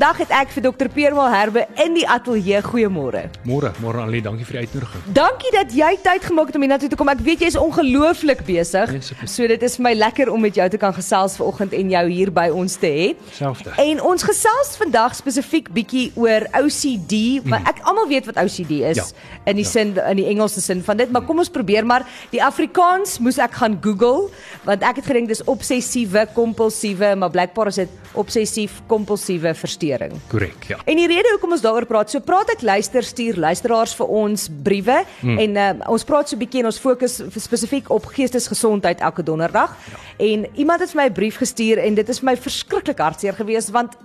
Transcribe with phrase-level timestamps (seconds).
[0.00, 0.88] Dag het ek vir Dr.
[0.88, 2.62] Pierre Herbe in die ateljee.
[2.64, 3.26] Goeiemôre.
[3.44, 5.02] Môre, môre Annelie, dankie vir die uitnodiging.
[5.12, 7.10] Dankie dat jy tyd gemaak het om hiernatoe te kom.
[7.12, 8.94] Ek weet jy is ongelooflik besig.
[8.96, 9.34] Yes, is.
[9.34, 12.02] so dit is vir my lekker om met jou te kan gesels vanoggend en jou
[12.08, 13.08] hier by ons te hê.
[13.36, 13.74] Selfde.
[13.82, 19.02] En ons gesels vandag spesifiek bietjie oor OCD, want ek almal weet wat OCD is
[19.02, 19.04] Ja.
[19.52, 22.40] in die sin in die Engelse sin van dit, maar kom ons probeer maar die
[22.40, 24.30] Afrikaans moes ek gaan Google
[24.64, 29.52] want ek het gedink dis obsessiewe kompulsiewe, maar blykbaar is dit obsessief kompulsiewe
[29.90, 30.20] versteuring.
[30.28, 30.78] Korrek, ja.
[30.84, 34.48] En die rede hoekom ons daaroor praat, so praat ek luister stuur luisteraars vir ons
[34.64, 35.38] briewe hmm.
[35.38, 39.74] en uh, ons praat so 'n bietjie en ons fokus spesifiek op geestesgesondheid elke donderdag.
[39.90, 39.98] Ja.
[40.18, 43.70] En iemand het vir my 'n brief gestuur en dit is my verskriklik hartseer geweest
[43.70, 43.96] want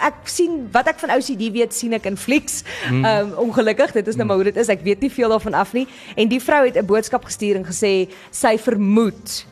[0.00, 2.64] ek sien wat ek van OCD weet sien ek in flieks.
[2.90, 4.68] Ehm um, ongelukkig, dit is nou maar hoe dit is.
[4.68, 5.86] Ek weet nie veel daarvan af nie.
[6.16, 9.46] En die vrou het 'n boodskap gestuur en gesê sy vermoed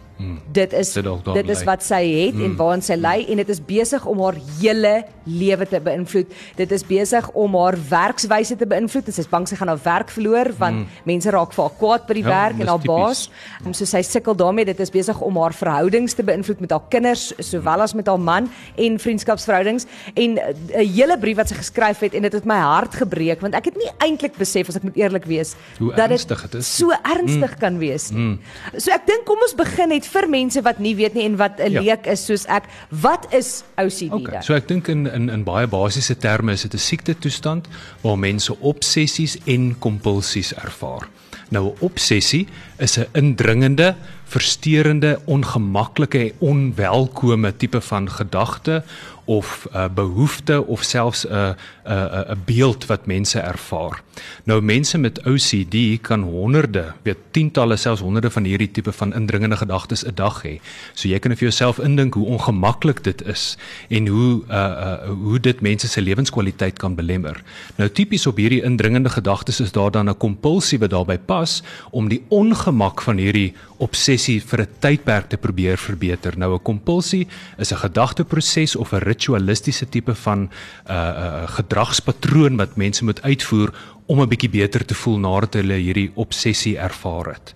[0.52, 0.92] Dit is
[1.34, 2.44] Dit is wat sy het mm.
[2.44, 6.32] en waaraan sy lê en dit is besig om haar hele lewe te beïnvloed.
[6.58, 9.10] Dit is besig om haar werkswyse te beïnvloed.
[9.12, 11.02] Sy is bang sy gaan haar werk verloor want mm.
[11.08, 13.24] mense raak vir haar kwaad by die Ja, werk en haar baas.
[13.64, 14.68] Um, so sy sukkel daarmee.
[14.68, 18.20] Dit is besig om haar verhoudings te beïnvloed met haar kinders sowel as met haar
[18.20, 22.46] man en vriendskapsverhoudings en uh, 'n hele brief wat sy geskryf het en dit het
[22.48, 25.92] my hart gebreek want ek het nie eintlik besef as ek moet eerlik wees Hoe
[25.94, 27.60] dat dit so ernstig mm.
[27.60, 28.10] kan wees.
[28.10, 28.38] Mm.
[28.76, 31.60] So ek dink kom ons begin net vir mense wat nie weet nie en wat
[31.60, 31.80] 'n Ja.
[31.80, 32.64] leek is soos ek.
[32.90, 34.42] Wat is OCD Okay, dan?
[34.42, 37.66] so ek dink in in in baie basiese terme is dit 'n siekte toestand
[38.02, 41.08] waar mense obsessies en kompulsies ervaar.
[41.50, 42.46] Nou 'n obsessie
[42.78, 43.94] is 'n indringende,
[44.32, 48.82] versteurende, ongemaklike en onwelkome tipe van gedagte
[49.24, 51.54] of 'n uh, behoefte of selfs 'n 'n
[51.84, 54.02] 'n 'n beeld wat mense ervaar.
[54.44, 59.56] Nou mense met OCD kan honderde, weet tientalle selfs honderde van hierdie tipe van indringende
[59.56, 60.60] gedagtes 'n dag hê.
[60.94, 63.56] So jy kan vir jouself indink hoe ongemaklik dit is
[63.88, 67.42] en hoe uh, uh hoe dit mense se lewenskwaliteit kan belemmer.
[67.76, 72.08] Nou tipies op hierdie indringende gedagtes is daar dan 'n kompulsie wat daarbey pas om
[72.08, 76.38] die ongemak van hierdie obsessie vir 'n tydperk te probeer verbeter.
[76.38, 77.26] Nou 'n kompulsie
[77.58, 80.50] is 'n gedagteproses of 'n ritualistiese tipe van
[80.88, 83.74] uh uh gedragspatroon wat mense moet uitvoer
[84.06, 87.54] om 'n bietjie beter te voel nadat hulle hierdie obsessie ervaar het.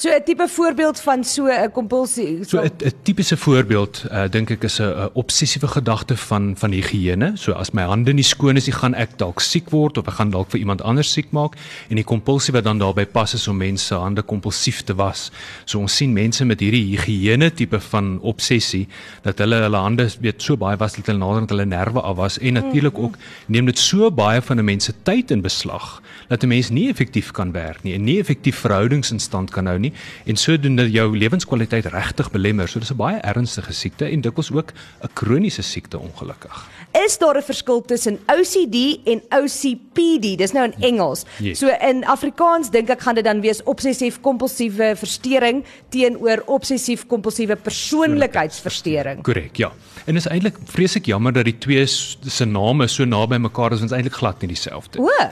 [0.00, 2.38] So 'n tipe voorbeeld van so 'n kompulsie.
[2.44, 7.32] So 'n 'n tipiese voorbeeld uh, dink ek is 'n obsessiewe gedagte van van higiëne.
[7.34, 10.30] So as my hande nie skoon is, gaan ek dalk siek word of ek gaan
[10.30, 11.56] dalk vir iemand anders siek maak
[11.88, 15.30] en die kompulsie wat dan daarbey pas is om mense se hande kompulsief te was.
[15.64, 18.88] So ons sien mense met hierdie higiëne tipe van obsessie
[19.22, 22.38] dat hulle hulle hande weet so baie was dat hulle naderhand hulle nerve af was
[22.38, 26.42] en natuurlik ook neem dit so baie van 'n mens se tyd in beslag dat
[26.42, 29.78] 'n mens nie effektief kan werk nie en nie effektief verhoudings in stand kan hou
[29.78, 29.89] nie
[30.24, 32.68] en sodoende jou lewenskwaliteit regtig belemmer.
[32.68, 36.68] So dis 'n baie ernstige siekte en dikwels ook 'n kroniese siekte ongelukkig.
[37.04, 40.38] Is daar 'n verskil tussen OCD en OCPD?
[40.38, 41.24] Dis nou in Engels.
[41.38, 41.58] Yes.
[41.58, 47.56] So in Afrikaans dink ek gaan dit dan wees obsessief kompulsiewe versteuring teenoor obsessief kompulsiewe
[47.56, 49.22] persoonlikheidsversteuring.
[49.22, 49.72] Korrek, ja.
[50.04, 53.90] En is eintlik vreeslik jammer dat die twee se name so naby mekaar is want
[53.90, 54.98] is eintlik glad nie dieselfde.
[54.98, 55.30] O,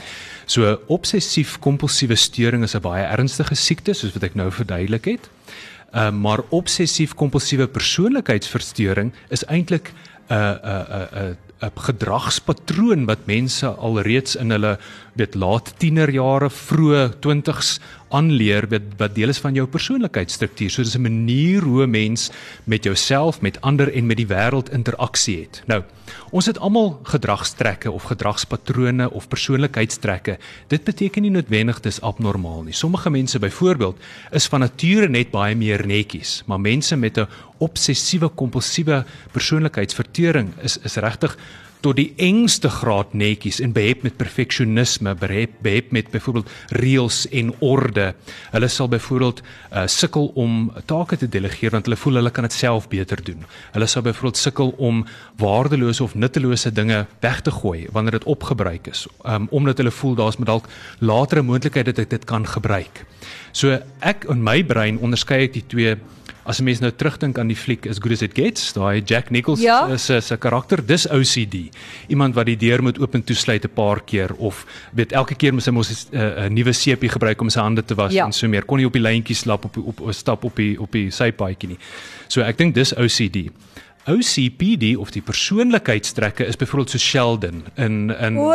[0.48, 5.30] So obsessief kompulsiewe storing is 'n baie ernstige siekte soos wat ek nou verduidelik het.
[5.92, 9.92] Uh, maar obsessief kompulsiewe persoonlikheidsversteuring is eintlik
[10.28, 14.78] 'n 'n 'n 'n gedragspatroon wat mense alreeds in hulle
[15.18, 17.78] weet laat tienerjare, vroeë 20s
[18.14, 20.70] aanleer weet wat deel is van jou persoonlikheidsstruktuur.
[20.70, 22.30] So dis 'n manier hoe 'n mens
[22.64, 25.62] met jouself, met ander en met die wêreld interaksie het.
[25.66, 25.82] Nou,
[26.30, 30.38] ons het almal gedragstrekke of gedragspatrone of persoonlikheidstrekke.
[30.68, 32.72] Dit beteken nie noodwendig dis abnormaal nie.
[32.72, 33.98] Sommige mense byvoorbeeld
[34.30, 37.26] is van nature net baie meer netjies, maar mense met 'n
[37.58, 41.36] obsessiewe kompulsiewe persoonlikheidsverteuring is is regtig
[41.84, 47.52] tot die engste graad netjies en behep met perfeksionisme, behep, behep met byvoorbeeld reëls en
[47.64, 48.08] orde.
[48.50, 52.56] Hulle sal byvoorbeeld uh, sukkel om take te delegeer want hulle voel hulle kan dit
[52.56, 53.46] self beter doen.
[53.76, 55.04] Hulle sal byvoorbeeld sukkel om
[55.38, 60.18] waardelose of nuttelose dinge weg te gooi wanneer dit opgebruik is, um, omdat hulle voel
[60.18, 60.66] daar's met dalk
[60.98, 63.04] latere moontlikheid dat ek dit kan gebruik.
[63.52, 65.96] So ek in my brein onderskei ek die twee
[66.48, 69.30] As 'n mens nou terugdink aan die fliek As Good As It Gets, daai Jack
[69.30, 69.96] Nicholson Ja.
[69.96, 71.68] se se karakter, dis OCD.
[72.08, 74.64] Iemand wat die deur moet oop en toesluit 'n paar keer of
[74.94, 77.84] weet elke keer moet hy mos 'n uh, 'n nuwe seepie gebruik om sy hande
[77.84, 78.24] te was Ja.
[78.24, 78.64] en so meer.
[78.64, 81.68] Kon nie op die lyntjie slap op op, op stap op die op die sypaadjie
[81.68, 81.78] nie.
[82.28, 83.50] So ek dink dis OCD.
[84.08, 88.52] OCPD of die persoonlikheidstrekke is byvoorbeeld so Sheldon in in O,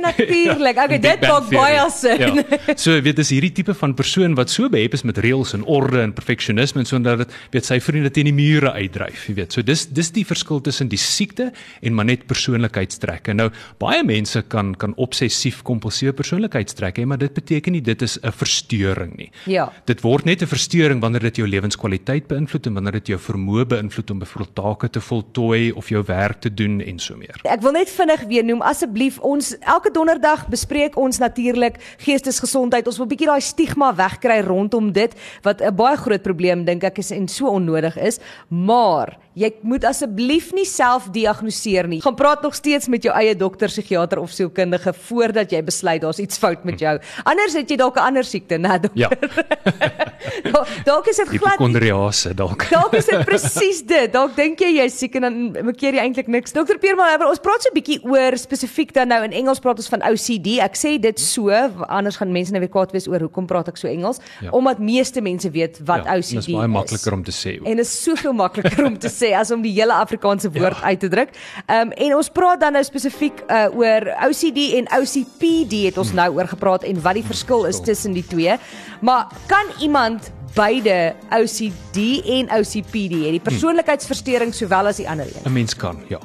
[0.00, 0.78] natuurlik.
[0.86, 2.20] Okay, dit maak baie sin.
[2.20, 2.74] Ja.
[2.78, 6.02] So weet dis hierdie tipe van persoon wat so behep is met reëls en orde
[6.02, 9.56] en perfeksionisme en sodat dit weet sy vriende teen die mure uitdryf, jy weet.
[9.56, 11.48] So dis dis die verskil tussen die siekte
[11.80, 13.34] en maar net persoonlikheidstrekke.
[13.34, 13.48] Nou
[13.82, 18.32] baie mense kan kan obsessief kompulsiewe persoonlikheidstrekke hê, maar dit beteken nie dit is 'n
[18.32, 19.30] verstoring nie.
[19.46, 19.72] Ja.
[19.86, 23.66] Dit word net 'n verstoring wanneer dit jou lewenskwaliteit beïnvloed en wanneer dit jou vermoë
[23.66, 27.36] beïnvloed om byvoorbeeld take te voltooi of jou werk te doen en so meer.
[27.44, 31.76] Ek wil net vinnig weer noem asseblief ons elke donderdag bespreek ons natuurlik
[32.06, 32.88] geestesgesondheid.
[32.88, 35.12] Ons wil bietjie daai stigma wegkry rondom dit
[35.44, 38.18] wat 'n baie groot probleem dink ek is en so onnodig is.
[38.48, 42.00] Maar jy moet asseblief nie self diagnoseer nie.
[42.00, 46.20] Gaan praat nog steeds met jou eie dokter, psigiater of sielkundige voordat jy besluit daar's
[46.22, 46.94] iets fout met jou.
[47.28, 48.78] Anders het jy dalk 'n ander siekte, né?
[48.80, 48.96] dokter?
[48.96, 52.64] Ja, dalk is dit glad nie hipokondriase dalk.
[52.76, 54.12] Dalk is dit presies dit.
[54.12, 55.36] Dalk dink jy jy's siek en dan
[55.68, 56.52] maak jy eintlik niks.
[56.56, 56.78] Dr.
[56.80, 60.02] Peerman, ons praat so 'n bietjie oor spesifiek dan nou in Engels praat ons van
[60.02, 60.58] OCD.
[60.64, 61.50] Ek sê dit so,
[61.88, 64.50] anders gaan mense nou weer kwaad wees oor hoekom praat ek so Engels, Ja.
[64.50, 66.28] omdat meeste mense weet wat ja, OCD is.
[66.30, 67.60] Dit is baie makliker om te sê.
[67.60, 67.66] ook.
[67.66, 70.86] En dit is soveel makliker om te sê as om die hele Afrikaanse woord Ja.
[70.86, 71.30] uit te druk.
[71.66, 76.12] Ehm um, en ons praat dan nou spesifiek uh, oor OCD en OCPD het ons
[76.12, 78.56] nou oor gepraat en wat die verskil is tussen die twee.
[79.00, 85.42] Maar kan iemand beide OCD en OCPD hê, die persoonlikheidsversteuring sowel as die ander een?
[85.44, 86.18] 'n Mens kan, ja.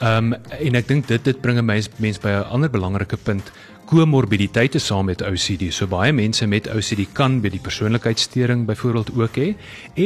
[0.00, 3.16] Ehm um, en ek dink dit dit bring 'n mens mens by 'n ander belangrike
[3.16, 3.52] punt
[3.86, 5.68] komorbiditeite saam met OCD.
[5.70, 9.52] So baie mense met OCD kan by die persoonlikheidssteuring byvoorbeeld ook hê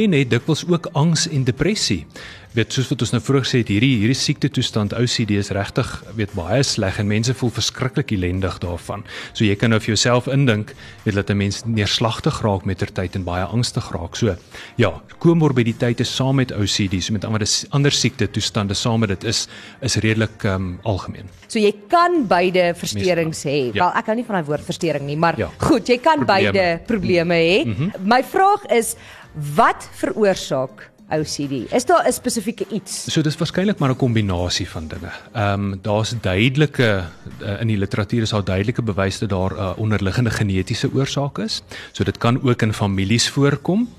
[0.03, 2.05] en het dikwels ook angs en depressie.
[2.51, 5.87] Weet soos wat ons nou vroeër gesê het, hierdie hierdie siekte toestand OCD is regtig
[6.17, 9.05] weet baie sleg en mense voel verskriklik ellendig daarvan.
[9.31, 10.73] So jy kan nou vir jouself indink
[11.05, 14.15] weet dat 'n mens neerslagtig raak met ter tyd en baie angstig raak.
[14.15, 14.35] So
[14.75, 19.47] ja, komorbiditeite saam met OCD, so met ander ander siekte toestande saam met dit is
[19.81, 21.29] is redelik um, algemeen.
[21.47, 23.70] So jy kan beide versteurings hê.
[23.73, 23.83] Ja.
[23.85, 25.49] Wel, ek hou nie van daai woord versteuring nie, maar Ja.
[25.57, 26.51] goed, jy kan Probleme.
[26.51, 27.65] beide probleme hê.
[27.65, 27.91] Mhm.
[28.03, 28.95] My vraag is
[29.55, 31.67] wat veroorsaak OCD?
[31.73, 33.11] Is daar 'n spesifieke iets?
[33.11, 35.11] So dis waarskynlik maar 'n kombinasie van dinge.
[35.33, 37.03] Ehm um, daar's duidelike
[37.41, 41.37] uh, in die literatuur is daar duidelike bewys dat daar 'n uh, onderliggende genetiese oorsaak
[41.37, 41.61] is.
[41.91, 43.89] So dit kan ook in families voorkom.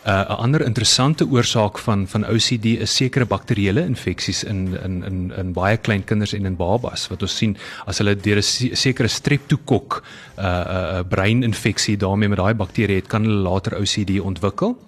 [0.00, 5.32] 'n uh, ander interessante oorsaak van van OCD is sekere bakterieële infeksies in in in
[5.36, 7.56] in baie klein kinders en in babas wat ons sien
[7.86, 12.54] as hulle deur 'n se- sekere streptokok 'n uh, 'n uh, breininfeksie daarmee met daai
[12.54, 14.78] bakterie het kan hulle later OCD ontwikkel.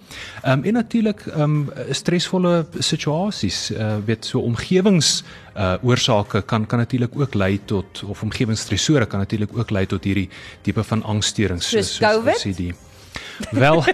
[0.43, 5.25] Ehm um, en natuurlik ehm um, stresvolle situasies, uh, weet so omgewings
[5.57, 10.05] uh oorsake kan kan natuurlik ook lei tot of omgewingsstresore kan natuurlik ook lei tot
[10.05, 10.29] hierdie
[10.63, 12.35] tipe van angsstoornings Soos COVID?
[12.35, 12.75] OCD.
[13.51, 13.85] Wel,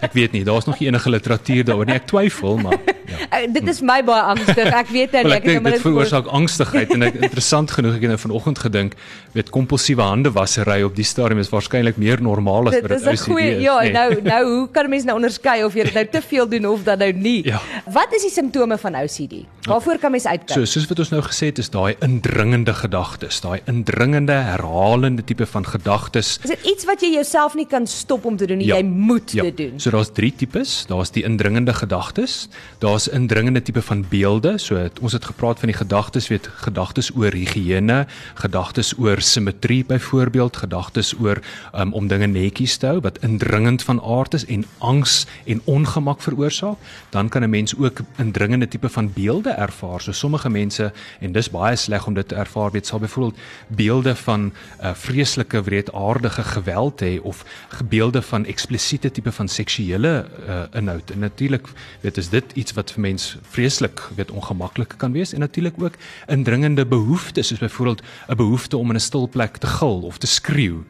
[0.00, 1.94] ek weet nie, daar's nog nie enige literatuur daaroor nie.
[1.94, 2.94] Ek twyfel, maar ja.
[3.32, 4.68] Uh, dit is my baie angstig.
[4.72, 7.14] Ek weet nou nie Wel, ek ek het dink maar dit veroorsaak angstigheid en ek
[7.22, 8.94] interessant genoeg ek het nou vanoggend gedink,
[9.32, 13.08] weet kompulsiewe handewassery op die stadium is waarskynlik meer normaal as Dit wat is dit
[13.08, 13.62] 'n OCD goeie is.
[13.62, 13.92] ja, nee.
[13.92, 16.82] nou nou hoe kan mense nou onderskei of jy dit nou te veel doen of
[16.84, 17.46] dan nou nie?
[17.46, 17.60] Ja.
[17.86, 19.44] Wat is die simptome van OCD?
[19.68, 20.50] Waarvoor kan mens uitkyk?
[20.56, 25.46] So soos wat ons nou gesê het, is daai indringende gedagtes, daai indringende herhalende tipe
[25.46, 26.38] van gedagtes.
[26.44, 28.66] is dit iets wat jy jouself nie kan stop om te doen nie?
[28.66, 28.76] Ja.
[28.76, 29.42] Jy moet Ja.
[29.42, 29.80] dit doen.
[29.88, 30.84] So daar's drie tipes.
[30.84, 34.58] Daar's die indringende gedagtes, daar's indringende tipe van beelde.
[34.60, 38.02] So het, ons het gepraat van die gedagtes, weet gedagtes oor higiëne,
[38.36, 41.40] gedagtes oor simmetrie byvoorbeeld, gedagtes oor
[41.72, 46.20] um, om dinge netjies te hou wat indringend van aard is en angs en ongemak
[46.20, 46.76] veroorsaak.
[47.16, 50.00] Dan kan 'n mens ook indringende tipe van beelde ervaar.
[50.00, 54.16] So sommige mense en dis baie sleg om dit te ervaar, weet sal byvoorbeeld beelde
[54.16, 54.52] van
[54.82, 57.44] uh, vreeslike wreedaardige geweld hê of
[57.88, 61.10] beelde van eksplisiete tipe van seksuele uh, inhoud.
[61.10, 61.68] En natuurlik
[62.00, 65.94] weet is dit iets wat vir mens vreeslik weet ongemaklik kan wees en natuurlik ook
[66.26, 70.26] indringende behoeftes soos byvoorbeeld 'n behoefte om in 'n stil plek te gil of te
[70.26, 70.84] skreeu.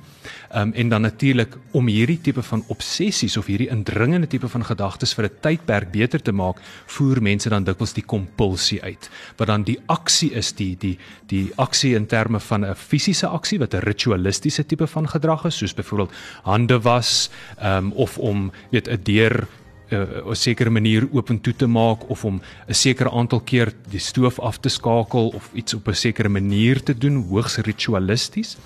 [0.56, 5.12] Um, en dan natuurlik om hierdie tipe van obsessies of hierdie indringende tipe van gedagtes
[5.14, 9.10] vir 'n tydperk beter te maak, voer mense dan dikwels die kompulsie uit.
[9.36, 13.58] Wat dan die aksie is, die die die aksie in terme van 'n fisiese aksie
[13.58, 17.30] wat 'n ritualistiese tipe van gedrag is, soos byvoorbeeld hande was,
[17.62, 19.48] um, of om weet 'n deur
[19.90, 23.72] uh, 'n sekere manier oop en toe te maak of om 'n sekere aantal keer
[23.90, 28.56] die stoof af te skakel of iets op 'n sekere manier te doen, hoogs ritualisties.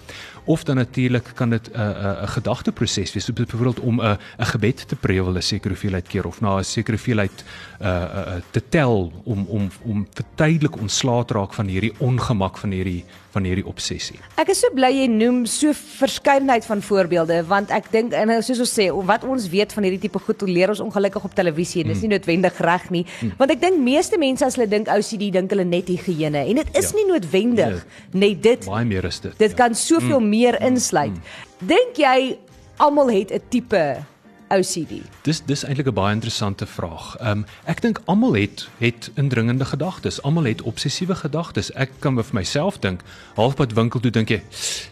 [0.45, 4.01] Of dan natuurlik kan dit 'n uh, 'n uh, 'n gedagteproses wees, soos byvoorbeeld om
[4.01, 7.45] 'n uh, 'n gebed te prevel 'n sekere hoeveelheid keer of na 'n sekere hoeveelheid
[7.81, 12.71] uh, uh, te tel om om om tydelik ontslae te raak van hierdie ongemak van
[12.71, 14.19] hierdie van hierdie obsessie.
[14.41, 18.61] Ek is so bly jy noem so verskeidenheid van voorbeelde want ek dink en soos
[18.65, 21.93] ons sê wat ons weet van hierdie tipe goed leer ons ongelukkig op televisie en
[21.93, 22.07] dis mm.
[22.07, 23.35] nie noodwendig reg nie mm.
[23.41, 26.79] want ek dink meeste mense as hulle dink OCD dink hulle net higiëne en dit
[26.79, 26.99] is ja.
[26.99, 28.21] nie noodwendig nee.
[28.27, 29.59] net dit baie meer is dit dit ja.
[29.65, 30.33] kan soveel mm.
[30.37, 31.69] meer insluit mm.
[31.73, 32.17] dink jy
[32.83, 33.85] almal het 'n tipe
[34.53, 35.01] OCD?
[35.27, 37.17] Dis dis eintlik 'n baie interessante vraag.
[37.21, 40.23] Ehm um, ek dink almal het het indringende gedagtes.
[40.23, 41.73] Almal het obsessiewe gedagtes.
[41.73, 43.03] Ek kan vir myself dink,
[43.35, 44.43] halfpad winkel toe dink jy,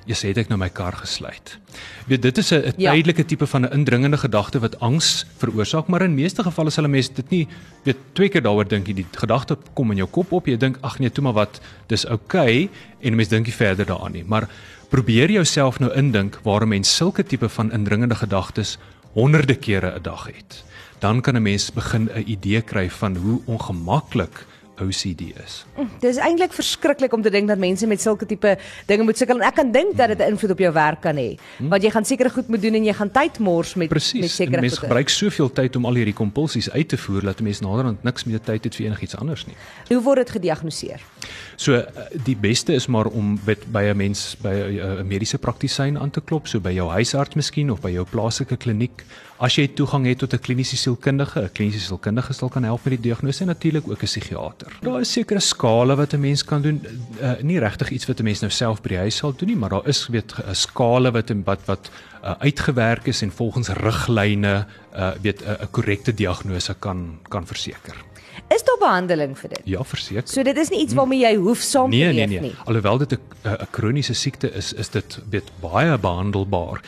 [0.07, 1.59] "Jesus, het ek nou my kar gesluit?"
[2.07, 2.93] Weet dit is 'n ja.
[2.93, 6.91] tydelike tipe van 'n indringende gedagte wat angs veroorsaak, maar in meeste gevalle sal 'n
[6.91, 7.49] mens dit nie
[7.85, 10.79] weet twee keer daaroor dink jy die gedagte kom in jou kop op, jy dink,
[10.81, 14.13] "Ag nee, toe maar wat, dis oukei" okay, en 'n mens dink nie verder daaraan
[14.13, 14.25] nie.
[14.25, 14.49] Maar
[14.89, 18.79] probeer jouself nou indink waar 'n mens sulke tipe van indringende gedagtes
[19.13, 20.65] honderde kere 'n dag het,
[20.99, 24.47] dan kan 'n mens begin 'n idee kry van hoe ongemaklik
[24.81, 25.65] OCD is.
[25.77, 28.57] Mm, dis eintlik verskriklik om te dink dat mense met sulke tipe
[28.87, 31.17] dinge moet sukkel en ek kan dink dat dit 'n invloed op jou werk kan
[31.17, 31.37] hê.
[31.59, 31.69] Hmm.
[31.69, 34.21] Want jy gaan seker goed moet doen en jy gaan tyd mors met Precies.
[34.21, 34.61] met sekere goed.
[34.61, 38.25] Mense gebruik soveel tyd om al hierdie kompulsies uit te voer dat mense naderhand niks
[38.25, 39.57] meer tyd het vir enigiets anders nie.
[39.89, 41.01] Hoe word dit gediagnoseer?
[41.57, 46.11] So eh, die beste is maar om by 'n mens by 'n mediese praktisyn aan
[46.11, 49.05] te klop, so by jou huisarts miskien of by jou plaaslike kliniek
[49.41, 52.93] As jy toegang het tot 'n kliniese sielkundige, 'n kliniese sielkundige sal kan help met
[52.93, 54.77] die diagnose en natuurlik ook 'n psigiater.
[54.83, 56.87] Daar is sekere skale wat 'n mens kan doen,
[57.23, 59.57] uh, nie regtig iets wat 'n mens nou self by die huis sal doen nie,
[59.57, 61.91] maar daar is weet 'n skale wat wat wat
[62.25, 67.97] uh, uitgewerk is en volgens riglyne uh, weet 'n uh, korrekte diagnose kan kan verseker.
[68.49, 69.61] Is daar behandeling vir dit?
[69.65, 70.29] Ja, verseker.
[70.29, 72.41] So dit is nie iets waarmee jy hoef saam nee, te nee, nee, nee.
[72.41, 72.55] nie.
[72.65, 76.81] Alhoewel dit 'n 'n kroniese siekte is, is dit weet baie behandelbaar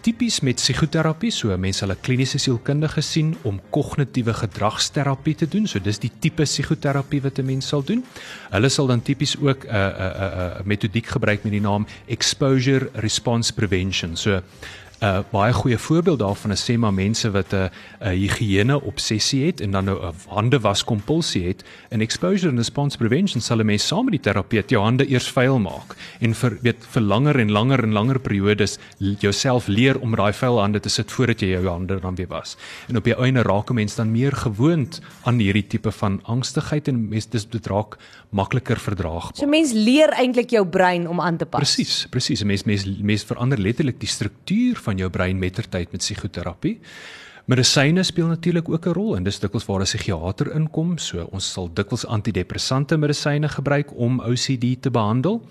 [0.00, 5.66] tipies met psigoterapie, so mense hulle kliniese sielkundige sien om kognitiewe gedragsterapie te doen.
[5.66, 8.04] So dis die tipe psigoterapie wat 'n mens sal doen.
[8.50, 13.52] Hulle sal dan tipies ook 'n 'n 'n metodiek gebruik met die naam exposure response
[13.52, 14.16] prevention.
[14.16, 14.42] So
[15.00, 19.46] 'n uh, baie goeie voorbeeld daarvan is sê maar mense wat 'n 'n higiëne obsessie
[19.46, 23.58] het en dan nou 'n hande was kompulsie het in exposure and response prevention sal
[23.58, 27.02] 'n mens saam met die terapeut jou hande eers vuil maak en vir weet vir
[27.02, 31.40] langer en langer en langer periodes jouself leer om daai vuil hande te sit voordat
[31.40, 32.56] jy jou hande dan weer was
[32.88, 36.88] en op die einde raak 'n mens dan meer gewoond aan hierdie tipe van angstigheid
[36.88, 37.98] en mens dis dit raak
[38.30, 39.36] makliker verdraagbaar.
[39.36, 41.60] So mens leer eintlik jou brein om aan te pas.
[41.60, 42.42] Presies, presies.
[42.42, 46.78] 'n Mens mens mens verander letterlik die struktuur van jou brein mettertyd met psigoterapie.
[47.48, 51.52] Medisyne speel natuurlik ook 'n rol en dis dikwels waar 'n psigiater inkom, so ons
[51.52, 55.42] sal dikwels antidepressante medisyne gebruik om OCD te behandel.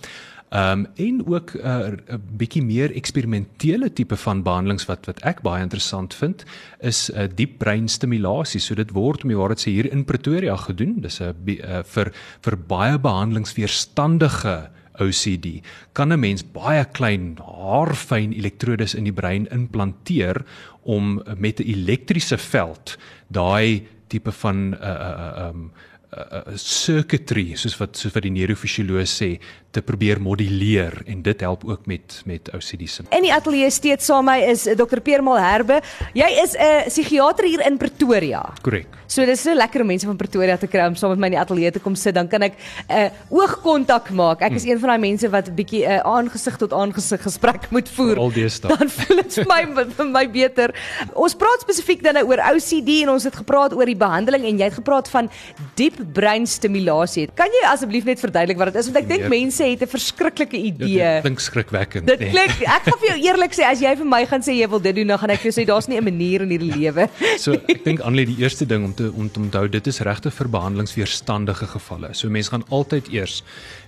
[0.50, 5.20] Ehm um, en ook 'n uh, 'n bietjie meer eksperimentele tipe van behandelings wat wat
[5.20, 6.46] ek baie interessant vind
[6.79, 8.60] is 'n uh, diep breinstimulasie.
[8.60, 11.01] So dit word om jy waar dit sê hier in Pretoria gedoen.
[11.01, 15.62] Dis 'n uh, vir vir baie behandelingsweerstandige OCD
[15.94, 20.44] kan 'n mens baie klein haarfyn elektrodes in die brein implanteer
[20.84, 25.72] om met 'n elektriese veld daai tipe van uh, uh, uh, um,
[26.16, 29.36] uh, circuitry soos wat soos wat die neurofisioloog sê
[29.76, 33.04] te probeer moduleer en dit help ook met met OCD se.
[33.14, 35.02] In die ateljee steeds saam my is Dr.
[35.04, 35.82] Pierre Malherbe.
[36.18, 38.42] Jy is 'n psigiater hier in Pretoria.
[38.62, 38.88] Korrek.
[39.08, 41.36] So dis so lekker om mense van Pretoria te kry om saam met my in
[41.38, 42.14] die ateljee te kom sit.
[42.16, 42.54] Dan kan ek
[42.90, 44.42] 'n uh, oogkontak maak.
[44.42, 44.72] Ek is mm.
[44.72, 48.18] een van daai mense wat bietjie 'n uh, aangesig tot aangesig gesprek moet voer.
[48.18, 48.72] Al die stap.
[48.78, 50.76] Dan voel dit vir my vir my beter.
[51.14, 54.58] Ons praat spesifiek dan nou oor OCD en ons het gepraat oor die behandeling en
[54.58, 55.30] jy het gepraat van
[55.76, 57.27] diep breinstimulasie.
[57.38, 59.34] Kan jy asseblief net verduidelik wat dit is want ek dink yep.
[59.34, 60.98] mense het 'n verskriklike ja, idee.
[60.98, 62.08] Ja, dit klink skrikwekkend.
[62.08, 62.32] Dit nee.
[62.32, 64.80] klink ek gaan vir jou eerlik sê as jy vir my gaan sê jy wil
[64.80, 67.10] dit doen dan gaan ek vir jou sê daar's nie 'n manier in hierdie lewe.
[67.38, 70.32] So ek dink aanlei die eerste ding om te om te onthou dit is regte
[70.32, 72.13] vir behandelingsweerstandige gevalle.
[72.13, 73.44] So mense gaan altyd eers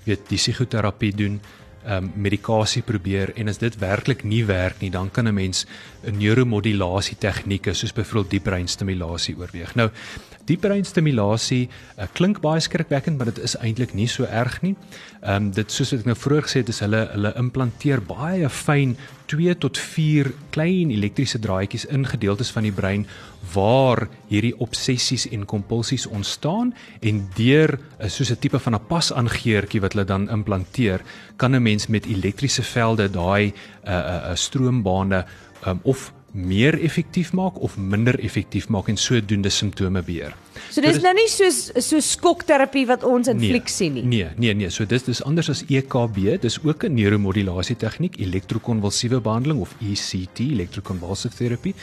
[0.06, 1.40] weet die psigoterapie doen
[1.90, 5.66] um, medikasie probeer en as dit werklik nie werk nie, dan kan 'n mens
[6.04, 9.76] 'n neuromodulasie tegnieke soos byvoorbeeld diep breinstimulasie oorweeg.
[9.76, 9.90] Nou,
[10.46, 14.76] diep breinstimulasie uh, klink baie skrikwekkend, maar dit is eintlik nie so erg nie.
[15.22, 18.50] Ehm um, dit soos wat ek nou vroeër gesê het, is hulle hulle implanteer baie
[18.50, 18.98] fyn
[19.30, 23.06] 2 tot 4 klein elektriese draadjies in gedeeltes van die brein
[23.54, 29.82] waar hierdie obsessies en kompulsies ontstaan en deur uh, soos 'n tipe van 'n pasaangeertjie
[29.82, 31.02] wat hulle dan implanteer,
[31.36, 33.54] kan 'n mens met elektriese velde daai 'n
[33.88, 35.26] uh, uh, uh, stroombane
[35.68, 40.36] um, of meer effektief maak of minder effektief maak en sodoende simptome beheer.
[40.70, 44.04] So dis nou nie soos so skokterapie wat ons in nee, flieks sien nie.
[44.04, 44.70] Nee, nee, nee.
[44.70, 46.40] So dis dis anders as EKB.
[46.42, 51.74] Dis ook 'n neuromodulasie tegniek, elektrokonvulsiewe behandeling of ECT, electroconvulsive therapy.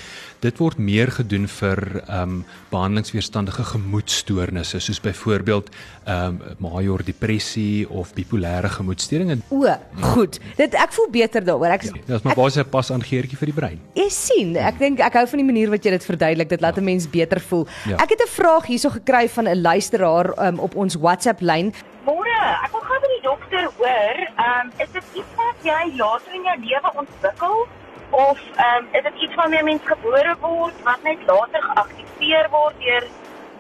[0.41, 5.71] Dit word meer gedoen vir ehm um, behandelingsweerstandige gemoedstoornisse soos byvoorbeeld
[6.05, 9.43] ehm um, major depressie of bipolêre gemoedstoornisse.
[9.49, 9.67] O,
[10.15, 10.39] goed.
[10.57, 11.67] Dit ek voel beter daaroor.
[11.67, 13.81] Ek Ja, dis maar basies 'n pas aan geertjie vir die brein.
[13.95, 16.49] Jy sien, ek dink ek hou van die manier wat jy dit verduidelik.
[16.49, 17.67] Dit laat 'n mens beter voel.
[17.87, 17.97] Ja.
[17.97, 21.73] Ek het 'n vraag hierso gekry van 'n luisteraar um, op ons WhatsApp lyn.
[22.05, 26.33] Môre, ek wil gou by die dokter hoor, um, is dit iets wat jy later
[26.35, 27.67] in jou lewe ontwikkel
[28.11, 33.05] of um, is dit iets waarmee mens gebore word wat net later geaktiveer word deur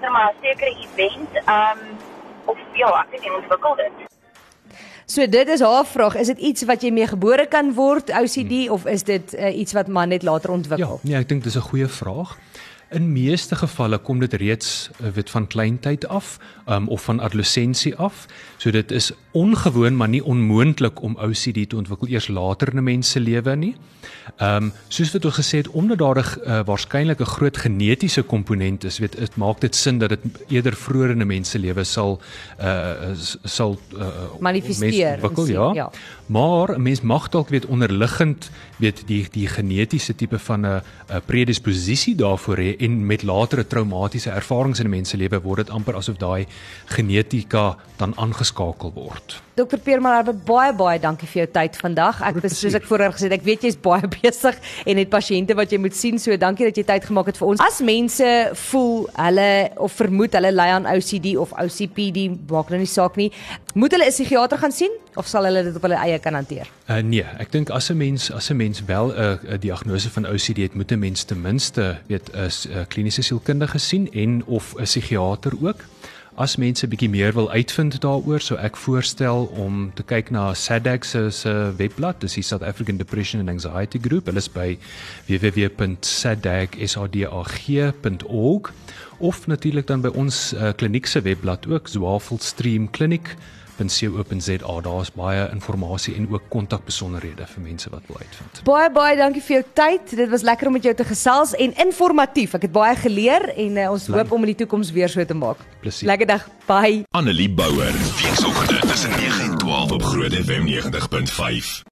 [0.00, 1.80] net maar 'n sekere event um,
[2.44, 3.92] of ja, ek weet nie ontwikkel dit.
[5.06, 6.14] So dit is haar vraag.
[6.14, 9.72] Is dit iets wat jy mee gebore kan word, OCD, of is dit uh, iets
[9.72, 11.00] wat man net later Ja, ontwikkel?
[11.02, 12.36] nee, ek dink dis 'n goeie vraag.
[12.90, 16.38] In meeste gevalle kom dit reeds uh, weet van kleintyd af
[16.68, 18.26] um, of van adolessensie af.
[18.56, 22.84] So dit is ongewoon maar nie onmoontlik om OCD te ontwikkel eers later in 'n
[22.84, 23.74] mens se lewe nie.
[24.36, 28.22] Ehm um, soos wat ons gesê het omdat daar 'n uh, waarskynlik 'n groot genetiese
[28.22, 31.58] komponent is, weet dit maak dit sin dat dit eerder vroeër in 'n mens se
[31.58, 32.20] lewe sal
[32.60, 32.92] uh
[33.44, 34.06] sal uh,
[34.40, 35.70] Manifesteer ontwikkel, ja.
[35.74, 35.90] ja.
[36.26, 41.22] Maar 'n mens mag dalk weet onderliggend weet die die genetiese tipe van 'n 'n
[41.24, 45.70] predisposisie daarvoor hê en met latere traumatiese ervarings in 'n mens se lewe word dit
[45.70, 46.46] amper asof daai
[46.84, 49.42] genetika dan aangeskakel word.
[49.54, 49.78] Dr.
[49.78, 52.18] Pierre Malherbe, baie baie dankie vir jou tyd vandag.
[52.20, 55.08] Ek Groot is soos ek voorheen gesê het, ek weet jy's baie besig en het
[55.08, 57.60] pasiënte wat jy moet sien, so dankie dat jy tyd gemaak het vir ons.
[57.60, 62.86] As mense voel hulle of vermoed hulle ly aan OCD of OCPD, maak nou nie
[62.90, 63.30] saak nie,
[63.74, 66.68] moet hulle 'n psigiatër gaan sien of sal hulle dit op hulle eie kan hanteer?
[66.88, 70.26] Uh nee, ek dink as 'n mens as 'n mens wel 'n 'n diagnose van
[70.26, 74.74] OCD het, moet 'n mens ten minste weet 'n 'n kliniese sielkundige sien en of
[74.76, 75.80] 'n psigiatër ook.
[76.36, 81.04] As mense bietjie meer wil uitvind daaroor, sou ek voorstel om te kyk na SADAG
[81.08, 84.26] se se webblad, dis die South African Depression and Anxiety Group.
[84.28, 84.78] Hulle is by
[85.30, 85.96] www.sadag.org
[89.16, 93.32] of natuurlik dan by ons uh, kliniek se webblad ook, Swavelstream Clinic
[93.76, 98.60] .co.za daar's baie inligting en ook kontakbesonderhede vir mense wat wil uitvind.
[98.64, 100.16] Baie baie dankie vir jou tyd.
[100.16, 102.54] Dit was lekker om met jou te gesels en informatief.
[102.54, 104.18] Ek het baie geleer en uh, ons Bly.
[104.18, 105.60] hoop om in die toekoms weer so te maak.
[105.80, 106.08] Plesier.
[106.08, 106.48] Lekker dag.
[106.66, 107.04] Bye.
[107.10, 111.84] Annelie Bouwer, weekoggend tussen 9 en 12 op Groot FM 90.5.